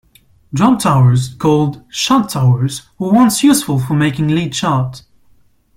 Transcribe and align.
Drop 0.51 0.79
towers 0.79 1.27
called 1.35 1.83
shot 1.87 2.31
towers 2.31 2.89
were 2.97 3.11
once 3.13 3.43
useful 3.43 3.77
for 3.77 3.93
making 3.93 4.29
lead 4.29 4.55
shot. 4.55 5.03